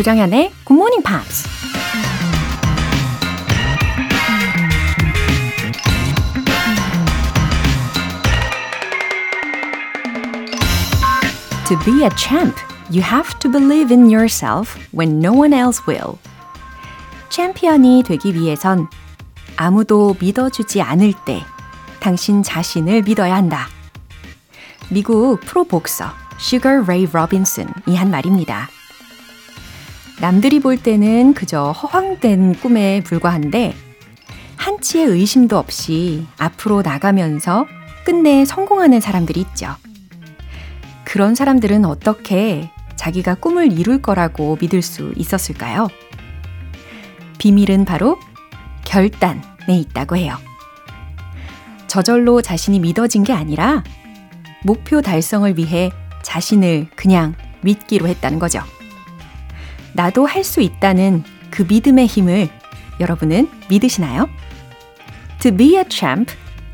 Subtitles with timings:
[0.00, 1.44] 조장현의 Good Morning Pops.
[11.68, 12.56] To be a champ,
[12.90, 16.16] you have to believe in yourself when no one else will.
[17.28, 18.88] 챔피언이 되기 위해선
[19.58, 21.42] 아무도 믿어주지 않을 때
[22.00, 23.68] 당신 자신을 믿어야 한다.
[24.88, 26.06] 미국 프로복서
[26.38, 28.70] 슈거 레이 로빈슨이 한 말입니다.
[30.20, 33.74] 남들이 볼 때는 그저 허황된 꿈에 불과한데
[34.56, 37.66] 한치의 의심도 없이 앞으로 나가면서
[38.04, 39.74] 끝내 성공하는 사람들이 있죠.
[41.04, 45.88] 그런 사람들은 어떻게 자기가 꿈을 이룰 거라고 믿을 수 있었을까요?
[47.38, 48.18] 비밀은 바로
[48.84, 50.36] 결단에 있다고 해요.
[51.86, 53.82] 저절로 자신이 믿어진 게 아니라
[54.62, 55.90] 목표 달성을 위해
[56.22, 58.62] 자신을 그냥 믿기로 했다는 거죠.
[59.94, 62.48] 나도 할 수 있다는 그 믿음의 힘을
[63.00, 64.28] 여러분은 믿으시나요?
[65.40, 66.32] To be a champ,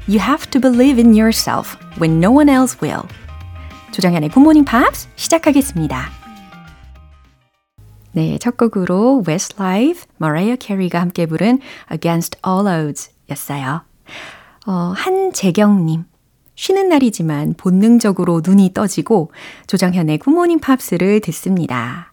[0.09, 3.03] you have to believe in yourself when no one else will.
[3.93, 6.11] 조정현의 굿모닝 팝스 시작하겠습니다.
[8.13, 11.61] 네, 첫 곡으로 Westlife, Mariah Carey가 함께 부른
[11.93, 13.83] Against All Odds 였어요.
[14.67, 16.05] 어, 한재경님.
[16.55, 19.31] 쉬는 날이지만 본능적으로 눈이 떠지고
[19.67, 22.06] 조정현의 굿모닝 팝스를 듣습니다.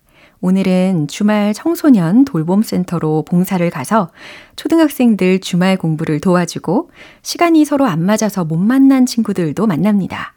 [0.43, 4.09] 오늘은 주말 청소년 돌봄센터로 봉사를 가서
[4.57, 6.91] 초등학생들 주말 공부를 도와주고
[7.21, 10.33] 시간이 서로 안 맞아서 못 만난 친구들도 만납니다.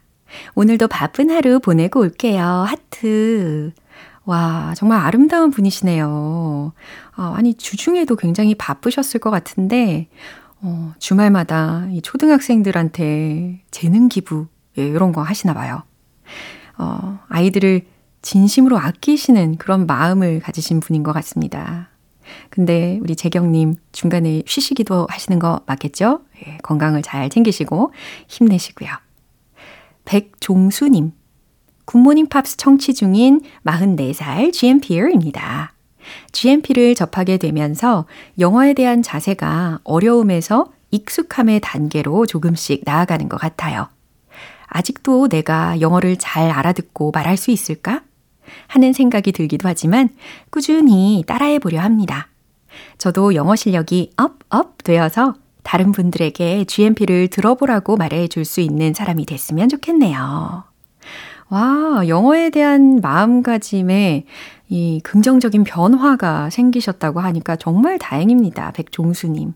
[0.55, 2.41] 오늘도 바쁜 하루 보내고 올게요.
[2.41, 3.73] 하트.
[4.23, 6.71] 와, 정말 아름다운 분이시네요.
[7.17, 10.07] 어, 아니, 주중에도 굉장히 바쁘셨을 것 같은데,
[10.61, 14.47] 어, 주말마다 이 초등학생들한테 재능 기부,
[14.77, 15.83] 예, 이런 거 하시나 봐요.
[16.77, 17.96] 어, 아이들을
[18.27, 21.87] 진심으로 아끼시는 그런 마음을 가지신 분인 것 같습니다.
[22.49, 26.19] 근데 우리 재경님 중간에 쉬시기도 하시는 거 맞겠죠?
[26.45, 27.93] 예, 건강을 잘 챙기시고
[28.27, 28.89] 힘내시고요.
[30.03, 31.13] 백종수님,
[31.85, 35.71] 굿모닝 팝스 청취 중인 44살 GMPR입니다.
[36.33, 38.07] GMP를 접하게 되면서
[38.39, 43.87] 영어에 대한 자세가 어려움에서 익숙함의 단계로 조금씩 나아가는 것 같아요.
[44.65, 48.01] 아직도 내가 영어를 잘 알아듣고 말할 수 있을까?
[48.67, 50.09] 하는 생각이 들기도 하지만
[50.49, 52.27] 꾸준히 따라해 보려 합니다.
[52.97, 59.25] 저도 영어 실력이 업, 업 되어서 다른 분들에게 GMP를 들어보라고 말해 줄 수 있는 사람이
[59.25, 60.63] 됐으면 좋겠네요.
[61.49, 64.25] 와, 영어에 대한 마음가짐에
[64.69, 68.71] 이 긍정적인 변화가 생기셨다고 하니까 정말 다행입니다.
[68.71, 69.53] 백종수님.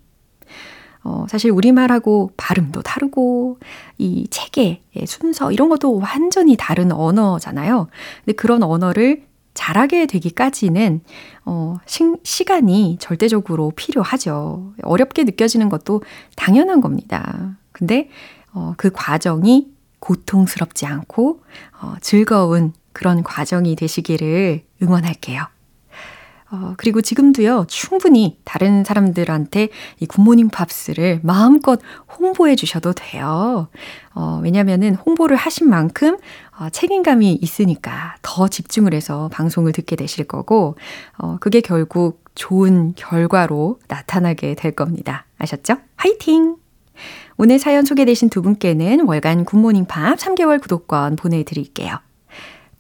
[1.03, 3.59] 어, 사실 우리말하고 발음도 다르고,
[3.97, 7.87] 이 체계, 순서, 이런 것도 완전히 다른 언어잖아요.
[8.23, 9.23] 근데 그런 언어를
[9.53, 11.01] 잘하게 되기까지는,
[11.45, 14.73] 어, 시, 시간이 절대적으로 필요하죠.
[14.83, 16.03] 어렵게 느껴지는 것도
[16.35, 17.57] 당연한 겁니다.
[17.71, 18.09] 근데,
[18.53, 21.41] 어, 그 과정이 고통스럽지 않고
[21.81, 25.45] 어, 즐거운 그런 과정이 되시기를 응원할게요.
[26.51, 29.69] 어, 그리고 지금도요, 충분히 다른 사람들한테
[30.01, 31.79] 이 굿모닝 팝스를 마음껏
[32.19, 33.69] 홍보해 주셔도 돼요.
[34.13, 36.17] 어, 왜냐면은 홍보를 하신 만큼
[36.59, 40.75] 어, 책임감이 있으니까 더 집중을 해서 방송을 듣게 되실 거고,
[41.17, 45.25] 어, 그게 결국 좋은 결과로 나타나게 될 겁니다.
[45.37, 45.77] 아셨죠?
[45.95, 46.57] 화이팅!
[47.37, 51.97] 오늘 사연 소개되신 두 분께는 월간 굿모닝 팝 3개월 구독권 보내드릴게요.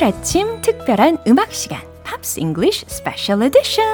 [0.00, 3.84] 토요일 아침 특별한 음악 시간 팝스 잉글리쉬 스페셜 에디션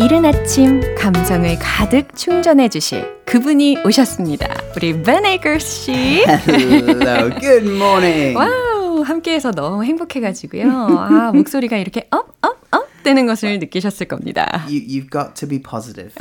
[0.00, 4.54] 이른 아침 감성을 가득 충전해 주실 그분이 오셨습니다.
[4.76, 5.92] 우리 벤 에이커스 씨.
[5.92, 8.36] Hello, good morning.
[8.36, 10.70] 와우, 함께해서 너무 행복해가지고요.
[10.70, 12.63] 아, 목소리가 이렇게 업, 업,
[13.04, 14.64] 업 되는 것을 느끼셨을 겁니다.
[14.66, 16.12] You, you've got to be positive.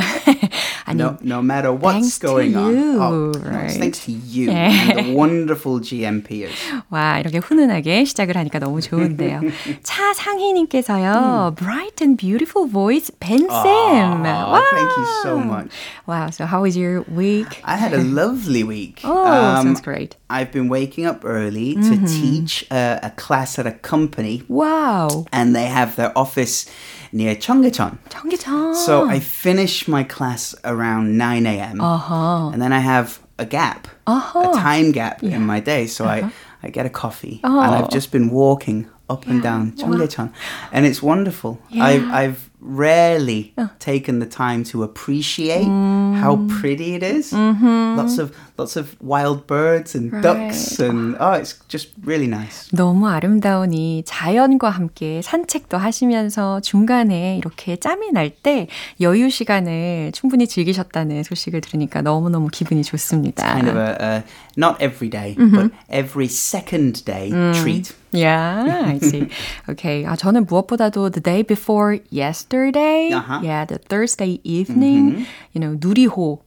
[0.85, 2.99] 아니, no, no matter what's thanks to going you.
[2.99, 2.99] on.
[2.99, 3.71] Oh, right?
[3.71, 4.67] Thanks to you 예.
[4.67, 6.51] and the wonderful GMPers.
[6.89, 9.39] 와, 이렇게 훈훈하게 시작을 하니까 너무 좋은데요.
[9.83, 14.25] 차상희님께서요, bright and beautiful voice, Ben Sim.
[14.25, 15.69] Oh, thank you so much.
[16.05, 17.61] Wow, so how was your week?
[17.63, 18.99] I had a lovely week.
[19.05, 20.17] Oh, Um, sounds great.
[20.33, 22.05] I've been waking up early mm-hmm.
[22.05, 24.41] to teach a, a, class at a company.
[24.47, 25.25] Wow.
[25.31, 26.69] And they have their office
[27.11, 27.99] near Chongcheon.
[28.09, 28.75] Chongcheon.
[28.75, 31.79] So I finish my class around 9 a.m.
[31.79, 32.49] Uh-huh.
[32.49, 34.49] And then I have a gap, uh-huh.
[34.49, 35.35] a time gap yeah.
[35.35, 35.85] in my day.
[35.85, 36.29] So uh-huh.
[36.63, 37.61] I, I get a coffee oh.
[37.61, 39.31] and I've just been walking up yeah.
[39.33, 40.29] and down Chongcheon.
[40.29, 40.69] Wow.
[40.71, 41.61] And it's wonderful.
[41.69, 41.85] Yeah.
[41.85, 47.32] I, I've rarely taken the time to appreciate how pretty it is.
[47.32, 52.68] Lots of lots of wild birds and ducks and oh it's just really nice.
[52.72, 58.68] 너무 아름다운 이 자연과 함께 산책도 하시면서 중간에 이렇게 짬이 날 때
[59.00, 63.54] 여유 시간을 충분히 즐기셨다는 소식을 들으니까 너무너무 기분이 좋습니다.
[63.54, 64.22] Kind of a, a
[64.56, 67.94] not every day, but every second day treat.
[68.12, 69.28] Yeah, I see.
[69.68, 70.04] Okay.
[70.04, 73.40] 아, 저는 무엇보다도 the day before yesterday, Uh-huh.
[73.42, 76.40] yeah, the Thursday evening, you know, 누리호,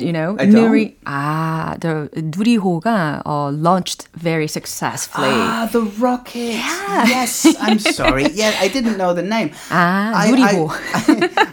[0.00, 0.68] you know, I don't.
[0.68, 5.30] 누리, 아, the 누리호가 uh, launched very successfully.
[5.32, 6.60] Ah, the rocket.
[7.08, 8.28] Yes, I'm sorry.
[8.34, 9.52] Yeah, I didn't know the name.
[9.70, 10.68] Ah, I- 누리호.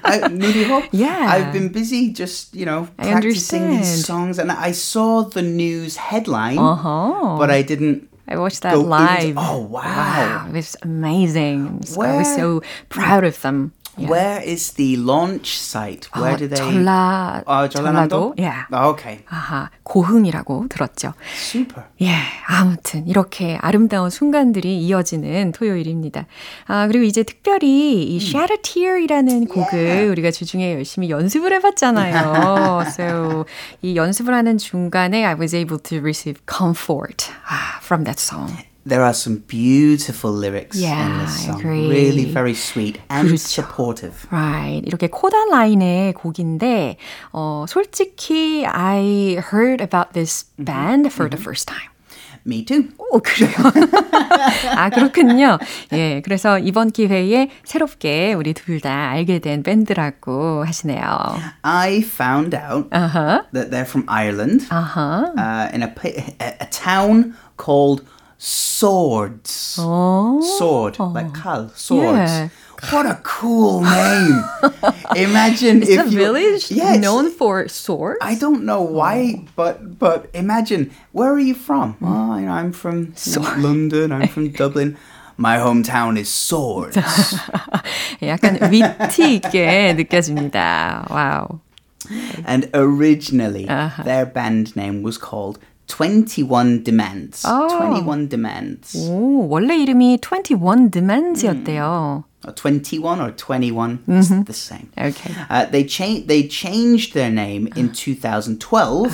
[0.04, 0.84] I, I, 누리호?
[0.92, 1.32] Yeah.
[1.32, 3.72] I've been busy just, you know, I practicing understand.
[3.80, 4.36] these songs.
[4.40, 7.38] And I saw the news headline, Uh-huh.
[7.38, 9.37] but I didn't I watched that go live.
[9.39, 10.47] oh, wow.
[10.49, 11.83] It was amazing.
[11.85, 13.73] So I was so proud of them.
[13.99, 14.11] Yeah.
[14.11, 16.09] Where is the launch site?
[16.15, 16.57] Where 어, do they...
[16.57, 18.35] 전라, 어, 전라남도?
[18.39, 18.67] Yeah.
[18.73, 19.25] Oh, okay.
[19.29, 21.15] 아하, 고흥이라고 들었죠.
[21.35, 21.85] Super.
[22.03, 22.15] 예,
[22.47, 26.27] 아무튼 이렇게 아름다운 순간들이 이어지는 토요일입니다.
[26.67, 30.11] 아, 그리고 이제 특별히 이 Shed a Tear이라는 곡을 Yeah.
[30.11, 32.85] 우리가 주중에 열심히 연습을 해봤잖아요.
[32.87, 33.45] so
[33.83, 38.53] 이 연습을 하는 중간에 I was able to receive comfort ah, from that song.
[38.88, 41.62] There are some beautiful lyrics Yeah, in this I song.
[41.62, 41.88] agree.
[41.88, 43.38] Really very sweet and 그렇죠.
[43.64, 44.28] supportive.
[44.30, 44.84] Right.
[44.86, 46.98] 이렇게 코달라인의 곡인데,
[47.32, 51.88] 어, 솔직히 I heard about this band for the first time.
[52.46, 52.90] Me too.
[52.98, 53.56] 오, 그래요?
[54.76, 55.58] 아, 그렇군요.
[55.94, 61.38] 예, 그래서 이번 기회에 새롭게 우리 둘 다 알게 된 밴드라고 하시네요.
[61.62, 63.44] I found out Uh-huh.
[63.54, 65.32] that they're from Ireland, 아하.
[65.38, 68.04] uh, in a, pa- a a town called
[68.38, 69.78] Swords.
[69.80, 72.32] 어, Sword, like kal, swords.
[72.32, 72.50] Yeah.
[72.92, 74.44] What a cool name!
[75.16, 77.00] imagine Is if the you, village Yes.
[77.00, 78.20] known for swords?
[78.22, 81.96] I don't know why, but but imagine where are you from?
[82.04, 84.12] Oh, you know, I'm from you know, London.
[84.12, 84.98] I'm from Dublin.
[85.38, 87.00] My hometown is Swords.
[88.22, 91.08] 약간 위트 있게 느껴집니다.
[91.10, 91.60] 와우.
[92.46, 93.64] and originally,
[94.04, 95.58] their band name was called
[95.89, 97.43] Twenty One Demands.
[97.43, 98.97] Twenty One Demands.
[99.11, 102.25] 오, 원래 이름이 21 Demands였대요.
[102.47, 104.89] Or 21 or 21, it's the same.
[104.97, 105.35] Okay.
[105.51, 109.11] Uh, they, cha- they changed their name in 2012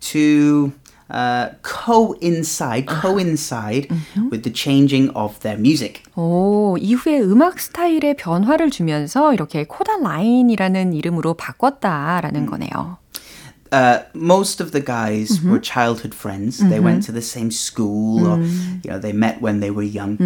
[0.00, 0.72] to
[1.10, 3.88] uh, coincide, coincide
[4.30, 6.00] with the changing of their music.
[6.16, 12.96] 오, 이후에 음악 스타일에 변화를 주면서 이렇게 코다 라인이라는 이름으로 바꿨다라는 거네요.
[13.73, 16.57] Uh, most of the guys were childhood friends.
[16.57, 18.39] They went to the same school, or
[18.83, 20.17] you know, they met when they were young.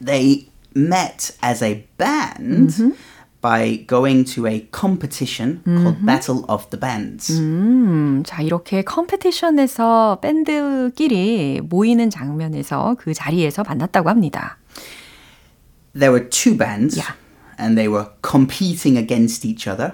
[0.00, 2.94] They met as a band
[3.40, 7.28] by going to a competition called Battle of the Bands.
[7.40, 14.58] 음, 자, 이렇게 컴페티션에서 밴드끼리 모이는 장면에서 그 자리에서 만났다고 합니다.
[15.92, 17.14] There were two bands, Yeah.
[17.58, 19.92] and they were competing against each other.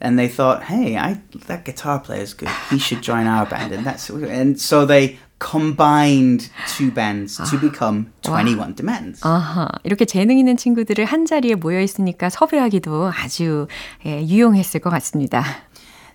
[0.00, 2.50] And they thought, "Hey, I that guitar player's good.
[2.70, 8.10] He should join our band." And that's and so they combined two bands to become
[8.22, 9.20] Twenty One Demands.
[9.22, 13.68] 아하, 이렇게 재능 있는 친구들을 한 자리에 모여 있으니까 섭외하기도 아주
[14.06, 15.44] 예, 유용했을 것 같습니다.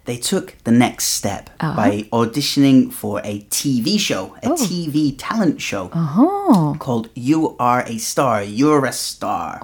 [0.07, 5.89] they took the next step by auditioning for a TV show, a TV talent show
[6.79, 9.59] called You Are a Star, You're a Star.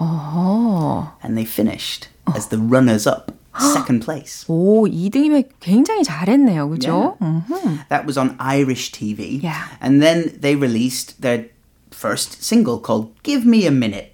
[1.23, 4.45] And they finished as the runners up, second place.
[4.47, 6.69] 오, 2등이면 굉장히 잘했네요.
[6.69, 7.17] 그죠?
[7.21, 7.87] 음흠.
[7.89, 9.41] That was on Irish TV.
[9.43, 9.67] Yeah.
[9.81, 11.49] And then they released their
[11.91, 14.11] first single called Give Me a Minute,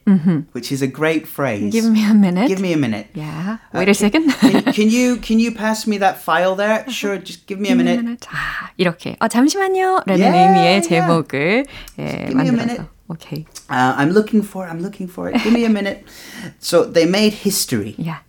[0.51, 1.72] which is a great phrase.
[1.72, 2.48] Give me a minute.
[2.48, 3.08] Give me a minute.
[3.15, 3.58] Yeah.
[3.74, 4.29] Wait a second.
[4.41, 6.84] can, can you can you pass me that file there?
[6.91, 8.00] Sure, just give me a minute.
[8.29, 10.88] 아, 이렇게 어, 잠시만요 라는 Yeah, 의미의 yeah.
[10.88, 11.65] 제목을
[11.98, 12.81] 예, Give me a 만들어서 minute.
[13.10, 13.46] 오케이.
[13.72, 14.69] Uh, I'm looking for it.
[14.69, 15.41] I'm looking for it.
[15.41, 16.03] Give me a minute.
[16.60, 18.22] So they made history 야.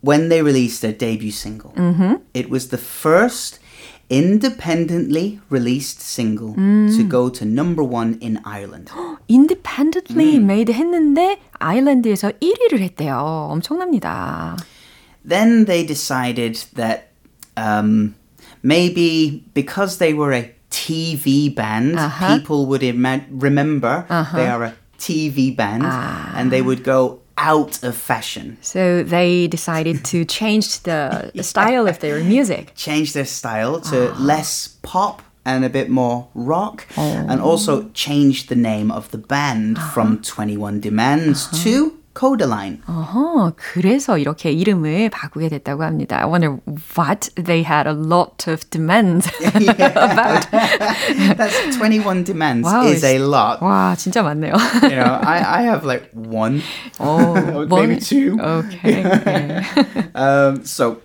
[0.00, 1.72] when they released their debut single.
[2.34, 3.58] It was the first
[4.08, 6.96] independently released single 음.
[6.96, 8.90] to go to number one in Ireland.
[9.28, 10.44] independently 음.
[10.44, 13.48] made 했는데 아일랜드에서 1위를 했대요.
[13.50, 14.56] 엄청납니다.
[15.24, 17.10] Then they decided that
[17.56, 18.14] um,
[18.62, 22.38] maybe because they were a TV band, uh-huh.
[22.38, 24.36] people would ima- remember uh-huh.
[24.36, 26.32] they are a TV band, ah.
[26.36, 28.57] and they would go out of fashion.
[28.61, 32.73] So they decided to change the, the style of their music.
[32.75, 34.17] Change their style to ah.
[34.19, 37.25] less pop and a bit more rock, oh.
[37.27, 39.91] and also change the name of the band uh-huh.
[39.91, 41.63] from 21 Demands uh-huh.
[41.63, 42.81] to Kodaline.
[42.87, 46.17] 어허, 그래서 이렇게 이름을 바꾸게 됐다고 합니다.
[46.19, 46.59] I wonder
[46.97, 50.47] what they had a lot of demands about.
[51.37, 53.61] That's 21 demands wow, is a lot.
[53.61, 54.53] 와, 진짜 많네요.
[54.83, 56.61] you know, I, I have like one,
[56.99, 57.33] oh,
[57.69, 57.99] maybe one?
[57.99, 58.37] two.
[58.39, 59.05] Okay.
[59.05, 59.63] okay.
[60.13, 61.01] um, so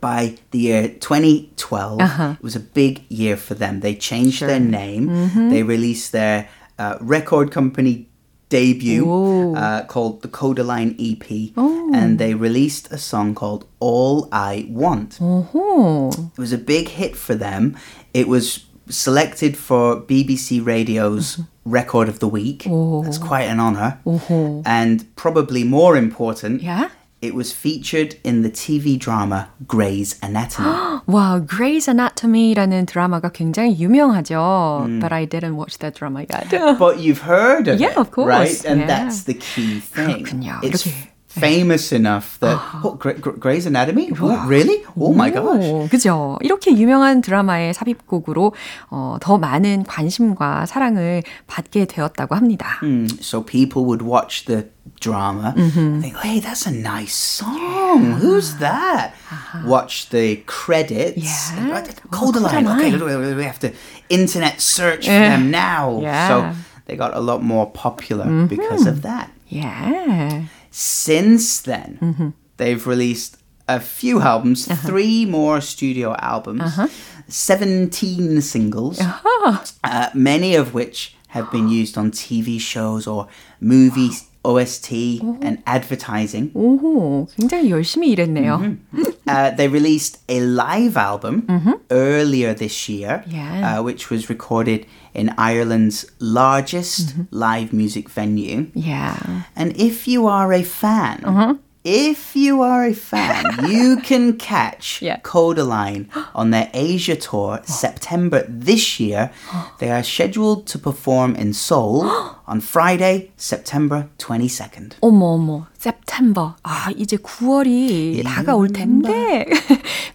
[0.00, 2.34] by the year 2012, uh-huh.
[2.38, 3.80] it was a big year for them.
[3.80, 4.48] They changed sure.
[4.48, 5.08] their name.
[5.08, 5.50] Mm-hmm.
[5.50, 8.08] They released their uh, record company
[8.48, 11.90] debut uh, called the Kodaline EP, oh.
[11.94, 15.18] and they released a song called All I Want.
[15.20, 16.10] Uh-huh.
[16.32, 17.76] It was a big hit for them.
[18.14, 21.48] It was selected for BBC Radio's uh-huh.
[21.64, 22.64] Record of the Week.
[22.66, 23.02] Oh.
[23.02, 24.00] That's quite an honor.
[24.06, 24.62] Uh-huh.
[24.64, 26.90] And probably more important, yeah?
[27.21, 31.01] It was featured in the TV drama Grey's Anatomy.
[31.05, 34.87] wow, Grey's Anatomy라는 드라마가 굉장히 유명하죠.
[34.87, 34.99] Mm.
[34.99, 36.49] But I didn't watch that drama yet.
[36.79, 38.27] but you've heard of yeah, it, of course.
[38.27, 38.65] right?
[38.65, 38.87] And yeah.
[38.87, 40.25] that's the key thing.
[40.25, 40.63] 그렇군요.
[40.63, 41.11] It's 이렇게.
[41.40, 44.10] famous enough that oh, Grey, Grey's Anatomy?
[44.20, 44.84] Oh, what, really?
[44.96, 45.90] Oh my gosh.
[45.90, 46.38] 그죠.
[46.40, 48.54] 이렇게 유명한 드라마의 삽입곡으로
[48.90, 52.78] 어, 더 많은 관심과 사랑을 받게 되었다고 합니다.
[52.82, 54.66] Mm, so people would watch the
[55.00, 56.00] drama mm-hmm.
[56.00, 57.56] think, hey, that's a nice song.
[57.56, 58.18] Yeah.
[58.18, 59.14] Who's that?
[59.30, 59.68] Uh-huh.
[59.68, 61.52] Watch the credits.
[61.52, 61.82] Yeah.
[62.10, 62.66] Kodaline.
[62.76, 63.72] Okay, we have to
[64.08, 65.12] internet search yeah.
[65.12, 66.00] for them now.
[66.00, 66.28] Yeah.
[66.28, 68.46] So they got a lot more popular mm-hmm.
[68.46, 69.30] because of that.
[69.48, 70.46] Yeah.
[70.75, 72.29] Since then, mm-hmm.
[72.57, 74.87] they've released a few albums, uh-huh.
[74.87, 76.87] three more studio albums, uh-huh.
[77.27, 79.63] 17 singles, uh-huh.
[79.83, 83.27] uh, many of which have been used on TV shows or
[83.59, 86.51] movies OST and advertising.
[86.55, 88.57] 오, 굉장히 열심히 일했네요.
[88.57, 89.03] Mm-hmm.
[89.27, 91.73] uh, they released a live album mm-hmm.
[91.91, 93.77] earlier this year, yeah.
[93.77, 94.85] uh, which was recorded
[95.16, 97.22] in Ireland's largest mm-hmm.
[97.30, 98.70] live music venue.
[98.74, 99.42] Yeah.
[99.56, 101.24] And if you are a fan.
[101.24, 101.54] Uh-huh.
[101.88, 105.20] If you are a fan, you can catch yeah.
[105.20, 109.30] Kodaline on their Asia tour September this year.
[109.78, 112.02] They are scheduled to perform in Seoul
[112.48, 114.94] on Friday, September 22nd.
[115.00, 115.66] 어머 어머.
[115.78, 116.54] September.
[116.62, 119.46] 아, 이제 9월이 다가올 텐데.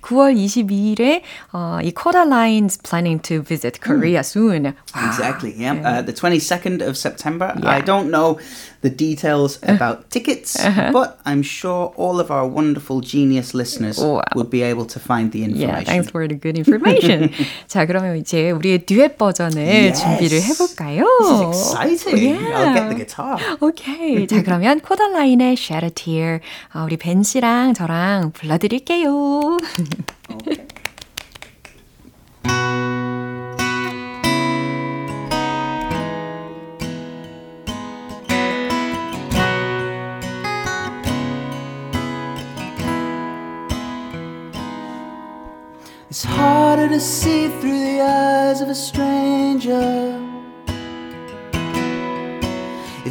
[0.02, 1.22] 9월 22일에
[1.54, 4.26] 어, 이 Kodaline's planning to visit Korea mm.
[4.26, 4.74] soon.
[4.96, 5.54] Exactly.
[5.58, 5.80] Yeah.
[5.84, 7.54] Uh, the 22nd of September.
[7.62, 7.70] Yeah.
[7.70, 8.40] I don't know
[8.82, 9.76] the details uh-huh.
[9.76, 10.92] about tickets, uh-huh.
[10.92, 14.24] but I'm sure all of our wonderful genius listeners wow.
[14.36, 15.70] will be able to find the information.
[15.70, 17.30] Yeah, thanks for the good information.
[17.68, 20.02] 자, 그러면 이제 우리의 듀엣 버전을 yes.
[20.02, 21.06] 준비를 해볼까요?
[21.22, 22.36] This is exciting.
[22.36, 22.58] Yeah.
[22.58, 23.38] I'll get the guitar.
[23.62, 24.28] Okay.
[24.28, 26.41] 자, 그러면 코달라인의 Shed a Tear
[26.75, 29.59] 어, 우리 벤 씨랑 저랑 불러드릴게요.
[30.33, 30.67] okay.
[46.09, 50.19] It's harder to see through the eyes of a stranger.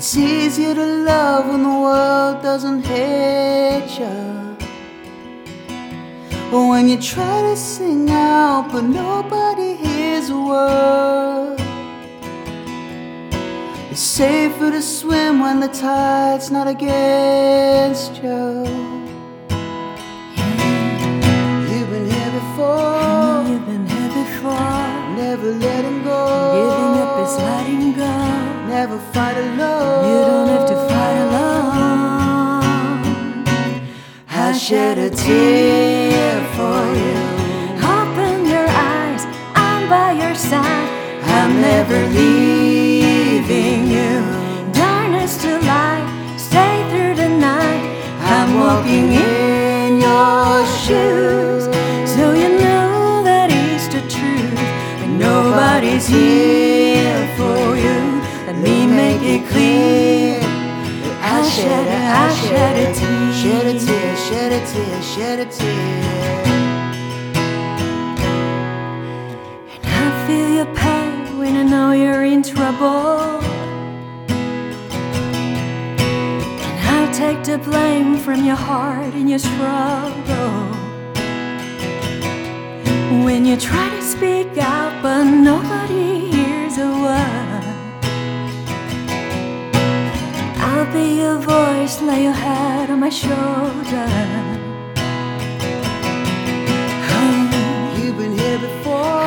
[0.00, 4.56] It's easier to love when the world doesn't hate you.
[6.50, 11.60] Or when you try to sing out, but nobody hears a word.
[13.90, 18.99] It's safer to swim when the tide's not against you.
[35.30, 37.18] Tear for you.
[37.98, 39.22] Open your eyes,
[39.66, 40.88] I'm by your side.
[41.38, 44.14] I'm never leaving you.
[44.72, 46.06] Darkness to light,
[46.48, 47.84] stay through the night.
[48.36, 51.64] I'm walking in your shoes.
[52.14, 54.60] So you know that is the truth.
[54.98, 57.98] But nobody's here for you.
[58.46, 60.40] Let me make it clear.
[61.34, 63.99] I shed a, I shed a tear,
[64.30, 66.04] shed a tear, shed a tear.
[69.74, 73.40] And I feel your pain when I know you're in trouble.
[76.66, 80.58] And I take the blame from your heart and your struggle.
[83.24, 87.29] When you try to speak out, but nobody hears a word.
[90.92, 94.08] Be your voice, lay your head on my shoulder.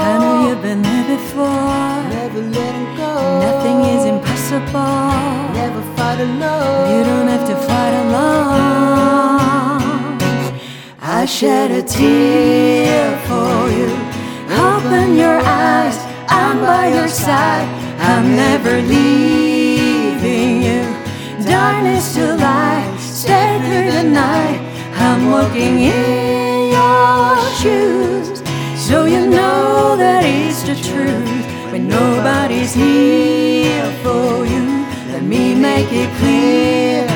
[0.06, 2.04] I know you've been there before.
[2.10, 3.14] Never letting go.
[3.48, 5.54] Nothing is impossible.
[5.60, 6.86] Never fight alone.
[6.92, 9.82] You don't have to fight alone.
[11.02, 13.90] I shed a tear for you.
[14.70, 15.98] Open your eyes.
[16.28, 17.68] I'm by your side.
[18.00, 19.43] I'm never leaving.
[21.64, 22.98] Darkness to light.
[23.00, 24.60] Stay through the night.
[24.96, 28.44] I'm walking in your shoes.
[28.76, 34.66] So you know that it's the truth when nobody's here for you.
[35.14, 37.08] Let me make it clear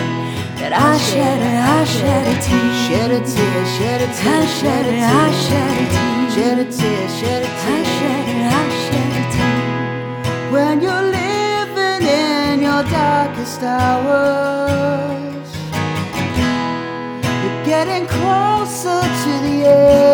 [0.60, 2.72] that I shed a, I shed a tear.
[2.88, 4.32] Shed a tear, shed a tear.
[4.32, 6.32] I shed a, I shed a tear.
[6.36, 7.84] Shed a tear, shed a tear.
[7.84, 10.52] I shed a, I shed a tear.
[10.54, 11.17] When you're
[12.80, 15.48] in your darkest hours,
[17.44, 20.08] you're getting closer to the edge.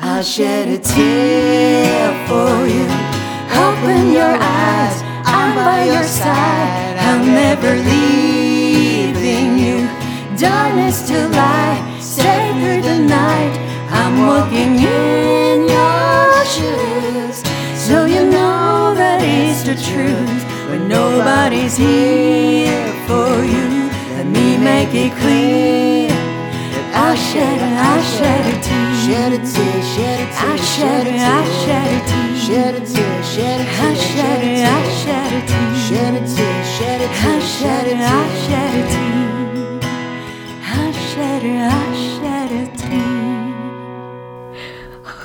[0.00, 2.69] I shed a tear for you.
[24.99, 28.93] me make it clear that I shed a, I shed a tear.
[29.05, 30.51] Shed a tear, shed a tear.
[30.51, 32.05] I shed it, I shed it,
[32.45, 33.95] Shed a tear, shed a I tear.
[33.95, 35.47] shed it, I shed it,
[35.85, 37.41] Shed a tear, shed a I tear.
[37.41, 38.91] shed it, I shed it,
[40.61, 42.75] I shed it, I shed it.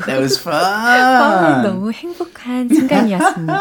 [0.07, 1.63] That was 아, fun.
[1.63, 2.14] 너무 행복
[2.56, 3.54] 한 순간이었습니다.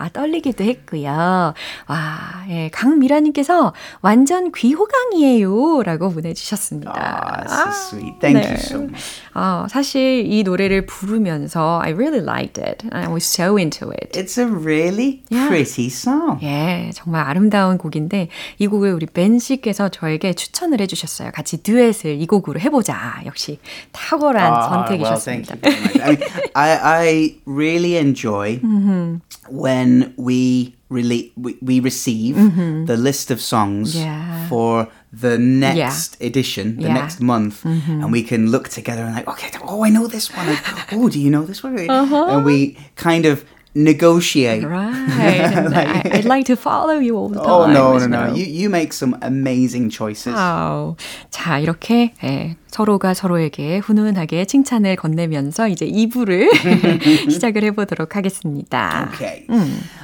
[0.00, 1.54] 아, 떨리기도 했고요.
[1.86, 2.18] 와,
[2.48, 5.82] 예, 강미라님께서 완전 귀호강이에요.
[5.82, 6.92] 라고 보내주셨습니다.
[6.94, 8.18] Ah, so sweet.
[8.20, 8.48] Thank 네.
[8.48, 9.20] you so much.
[9.34, 12.86] 어, 사실 이 노래를 부르면서 I really liked it.
[12.92, 14.18] I was so into it.
[14.18, 15.48] It's a really Yeah.
[15.48, 16.38] pretty song.
[16.42, 21.30] 예, 정말 아름다운 곡인데 이 곡을 우리 벤 씨께서 저에게 추천을 해주셨어요.
[21.32, 23.22] 같이 듀엣을 이 곡으로 해보자.
[23.26, 23.58] 역시
[23.92, 25.22] 탁월한 Ah, well, 선택이셨습니다.
[25.22, 26.00] thank you very much.
[26.02, 29.16] I, mean, I, I really enjoy Mm-hmm.
[29.48, 32.84] when we really we, we receive mm-hmm.
[32.86, 34.48] the list of songs Yeah.
[34.48, 36.94] for the next edition, the Yeah.
[36.94, 38.02] next month, mm-hmm.
[38.02, 40.46] and we can look together and like, okay, oh, I know this one.
[40.92, 41.78] Oh, do you know this one?
[41.88, 42.26] Uh-huh.
[42.32, 43.44] And we kind of
[43.77, 44.63] negotiate.
[44.63, 45.53] Right.
[45.53, 47.49] And I, I'd like to follow you all the time.
[47.49, 48.27] Oh no, no, you no!
[48.27, 48.33] know.
[48.33, 50.33] You you make some amazing choices.
[50.33, 50.95] 와우.
[51.29, 56.49] 자, 이렇게 예, 서로가 서로에게 훈훈하게 칭찬을 건네면서 이제 2부를
[57.31, 59.09] 시작을 해보도록 하겠습니다.
[59.13, 59.45] Okay.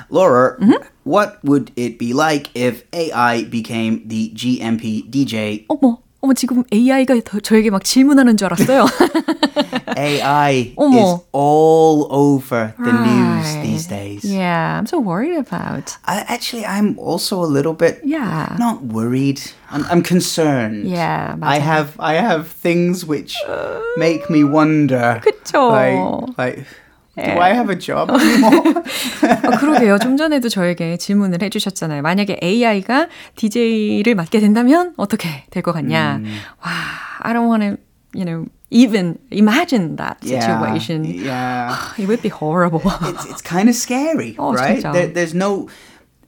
[0.09, 0.57] Laura,
[1.03, 5.65] what would it be like if AI became the GMP DJ?
[5.67, 8.85] 어머, 어머 지금 AI가 저에게 막 질문하는 줄 알았어요.
[9.97, 10.97] AI 어머.
[10.97, 13.61] is all over the news Right.
[13.63, 14.23] these days.
[14.23, 15.97] Yeah, I'm so worried about.
[16.05, 18.55] I, actually, I'm also a little bit Yeah.
[18.57, 19.41] not worried.
[19.69, 20.87] I'm, I'm concerned.
[20.87, 21.61] Yeah, I 맞아요.
[21.61, 23.35] have I have things which
[23.97, 25.19] make me wonder.
[25.23, 25.69] 그쵸.
[25.69, 26.65] Like, like
[27.24, 28.82] Do I have a job anymore?
[29.44, 29.98] 어, 그러게요.
[29.98, 32.02] 좀 전에도 저에게 질문을 해주셨잖아요.
[32.02, 36.20] 만약에 AI가 DJ를 맡게 된다면 어떻게 될 것 같냐?
[36.64, 36.70] 와,
[37.20, 37.76] I don't want to,
[38.14, 41.04] you know, even imagine that situation.
[41.04, 41.72] Yeah.
[41.72, 41.76] yeah.
[42.02, 42.80] It would be horrible.
[43.08, 44.82] it's it's kind of scary, Oh, right?
[44.82, 45.68] There, there's no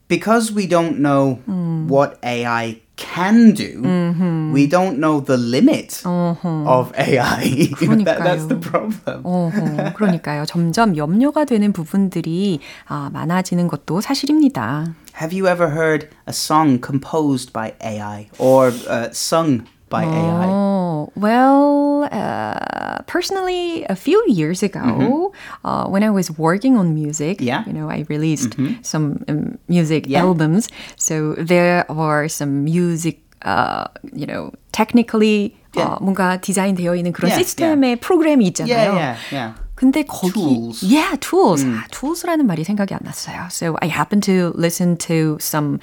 [0.10, 1.88] because we don't know Hmm.
[1.88, 3.82] what AI can do.
[3.84, 4.54] Mm-hmm.
[4.54, 7.68] We don't know the limit of AI.
[8.06, 8.62] that, that's the 그러니까요.
[8.62, 9.22] problem.
[9.26, 10.46] 어허, 그러니까요.
[10.46, 14.96] 점점 염려가 되는 부분들이 아, 많아지는 것도 사실입니다.
[15.20, 20.48] Have you ever heard a song composed by AI or uh, sung by AI?
[20.50, 25.32] Oh, well, uh, personally, a few years ago,
[25.64, 27.48] uh, when I was working on music, Mm-hmm.
[27.48, 27.64] Yeah.
[27.68, 30.22] you know, I released some um, music Yeah.
[30.26, 30.68] albums.
[30.98, 36.00] So there are some music, uh, you know, technically Yeah.
[36.00, 38.96] 어, 뭔가 디자인되어 있는 그런 Yeah, 시스템의 프로그램이 있잖아요.
[38.96, 39.54] Yeah, yeah, yeah.
[39.76, 40.82] 근데 거기 tools.
[40.82, 41.66] Yeah, tools.
[41.66, 41.76] 음.
[41.76, 43.52] 아, tools라는 말이 생각이 안 났어요.
[43.52, 45.80] So I happened to listen to some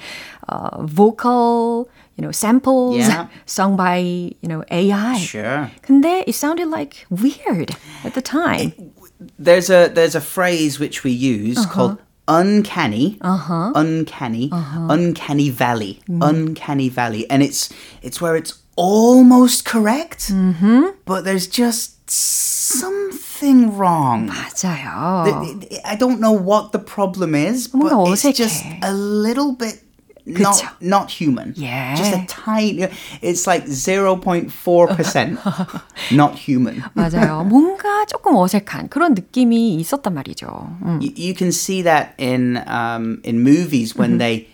[0.49, 3.27] uh, vocal you know, samples yeah.
[3.45, 5.17] sung by, you know, AI.
[5.17, 5.71] Sure.
[5.81, 8.73] 근데 it sounded like weird at the time.
[8.77, 8.93] It,
[9.39, 11.73] there's a there's a phrase which we use uh-huh.
[11.73, 13.71] called uncanny, uh-huh.
[13.75, 14.87] uncanny, uh-huh.
[14.89, 16.19] uncanny valley, mm.
[16.21, 20.87] uncanny valley, and it's it's where it's almost correct, mm-hmm.
[21.05, 24.27] but there's just something wrong.
[24.29, 25.63] 맞아요.
[25.85, 29.83] I don't know what the problem is, but it's just a little bit
[30.27, 31.53] not not human.
[31.55, 31.95] Yeah.
[31.95, 32.87] Just a tiny
[33.21, 36.83] it's like 0.4% not human.
[36.95, 37.43] 맞아요.
[37.43, 40.77] 뭔가 조금 어색한 그런 느낌이 있었단 말이죠.
[40.83, 40.99] 음.
[41.01, 44.19] You, you can see that in um in movies when mm-hmm.
[44.19, 44.47] they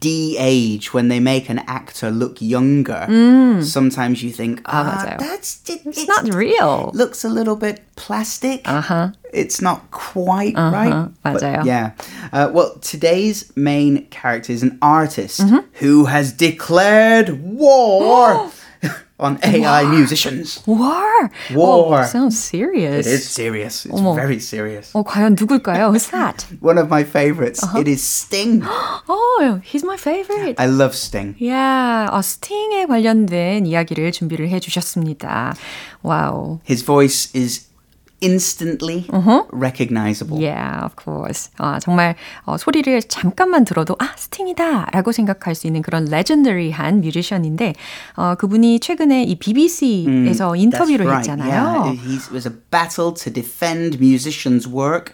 [0.00, 3.62] de-age when they make an actor look younger mm.
[3.62, 6.90] sometimes you think ah oh, that's it, it's, not real.
[6.94, 8.62] looks a little bit plastic.
[8.68, 9.12] Uh-huh.
[9.32, 10.76] It's not quite uh-huh.
[10.76, 11.92] right but, yeah.
[12.32, 15.66] Uh, well today's main character is an artist mm-hmm.
[15.74, 18.50] who has declared war
[19.21, 19.91] on AI War.
[19.91, 20.61] musicians.
[20.67, 21.31] War.
[21.53, 22.01] War.
[22.01, 23.07] Oh, sounds serious.
[23.07, 23.85] It is serious.
[23.85, 24.15] It's 어머.
[24.15, 24.91] very serious.
[24.93, 25.91] 어, 과연 누굴까요?
[25.91, 26.45] Who's that?
[26.61, 27.63] One of my favorites.
[27.63, 27.79] Uh-huh.
[27.81, 28.61] It is Sting.
[28.65, 30.55] oh, he's my favorite.
[30.59, 31.35] I love Sting.
[31.39, 35.55] Yeah, 어, Sting에 관련된 이야기를 준비를 해 주셨습니다.
[36.03, 36.61] Wow.
[36.65, 37.67] His voice is
[38.22, 39.44] instantly uh-huh.
[39.52, 40.38] recognizable.
[40.40, 41.50] Yeah, of course.
[41.58, 42.14] 아, 정말
[42.46, 47.74] 어, 소리를 잠깐만 들어도 아, 스팅이다라고 생각할 수 있는 그런 legendary한 뮤지션인데
[48.16, 51.28] 어, 그분이 최근에 이 BBC에서 mm, 인터뷰를 right.
[51.28, 51.84] 했잖아요.
[51.84, 51.92] Yeah.
[51.92, 55.12] He was a battle to defend musicians' work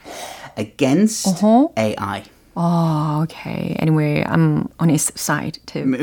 [0.56, 1.68] against uh-huh.
[1.76, 2.22] AI.
[2.55, 3.75] Oh, okay.
[3.79, 5.79] Anyway, I'm on his side too.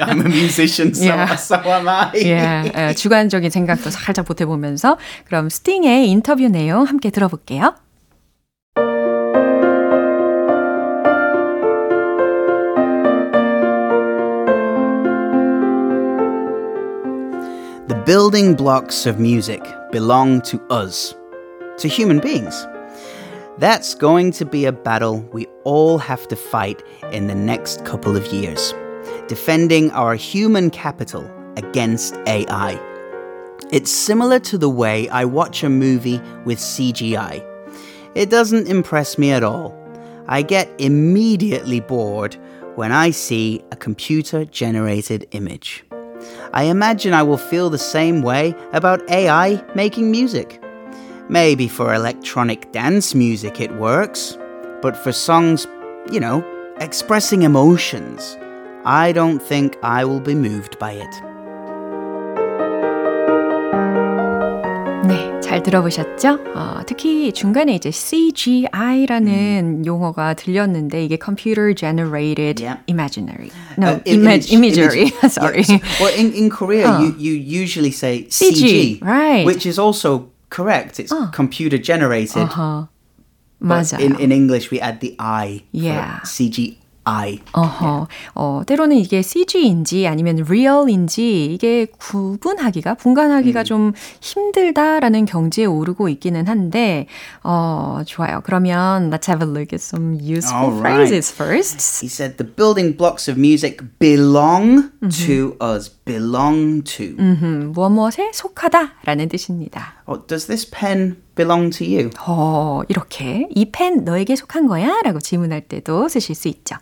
[0.00, 1.36] I'm a musician, so, yeah.
[1.36, 2.10] so am I.
[2.16, 7.76] yeah, 어, 주관적인 생각도 살짝 보태보면서 그럼 스팅의 인터뷰 내용 함께 들어볼게요.
[17.86, 21.14] The building blocks of music belong to us,
[21.78, 22.66] to human beings.
[23.59, 28.15] That's going to be a battle we all have to fight in the next couple
[28.15, 28.75] of years,
[29.27, 32.79] defending our human capital against AI.
[33.71, 37.43] It's similar to the way I watch a movie with CGI.
[38.13, 39.75] It doesn't impress me at all.
[40.27, 42.37] I get immediately bored
[42.75, 45.83] when I see a computer generated image.
[46.53, 50.61] I imagine I will feel the same way about AI making music.
[51.28, 54.36] Maybe for electronic dance music it works,
[54.82, 55.66] but for songs,
[56.10, 56.44] you know,
[56.80, 58.36] expressing emotions,
[58.84, 61.32] I don't think I will be moved by it.
[65.06, 66.38] 네, 잘 들어보셨죠?
[66.54, 69.86] 어, 특히 중간에 이제 CGI라는 음.
[69.86, 72.78] 용어가 들렸는데 이게 Computer Generated yeah.
[72.86, 73.50] Imaginary.
[73.76, 75.12] No, uh, image, image, imagery.
[75.12, 75.64] Image, Sorry.
[75.68, 76.00] Yes.
[76.00, 77.00] Well, in, in Korea, uh.
[77.00, 79.44] you, you usually say CG, CG, right?
[79.44, 80.99] Which is also correct.
[80.99, 81.29] It's oh.
[81.33, 82.43] computer generated.
[82.43, 82.87] Uh-huh.
[83.59, 83.99] 맞아요.
[83.99, 86.19] In, in English, we add the I yeah.
[86.23, 87.39] CGI.
[87.53, 88.07] 어허.
[88.35, 93.63] 어, 때로는 이게 CG인지 아니면 real인지 이게 구분하기가, 분간하기가 음.
[93.63, 97.07] 좀 힘들다라는 경지에 오르고 있기는 한데,
[97.43, 98.41] 어, 좋아요.
[98.43, 101.55] 그러면 let's have a look at some useful All phrases right.
[101.55, 102.01] first.
[102.01, 105.09] He said the building blocks of music belong mm-hmm.
[105.25, 105.89] to us.
[106.05, 107.15] Belong to.
[107.15, 107.73] Mm-hmm.
[107.73, 109.96] 무엇 무엇에 속하다라는 뜻입니다.
[110.09, 112.09] Oh, does this pen belong to you?
[112.25, 115.01] 어, 이렇게 이 펜 너에게 속한 거야?
[115.03, 116.77] 라고 질문할 때도 쓰실 수 있죠.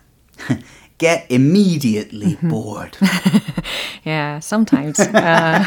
[0.98, 2.96] get immediately bored.
[4.06, 5.00] yeah, sometimes.
[5.00, 5.62] Uh,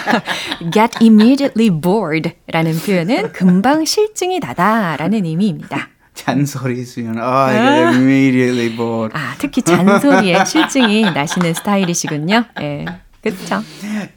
[0.71, 5.89] get immediately bored 라는 표현은 금방 실증이 나다라는 의미입니다.
[6.13, 9.15] 잔소리 있으면 I get immediately bored.
[9.17, 12.45] 아, 특히 잔소리에 실증이 나시는 스타일이시군요.
[12.61, 12.85] 예.
[13.21, 13.61] 그렇죠.